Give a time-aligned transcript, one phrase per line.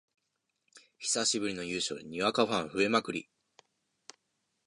[0.97, 3.29] 久しぶりの優勝でにわかファン増えまくり